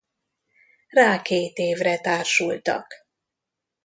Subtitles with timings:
[0.89, 2.93] Rá két évre társultak.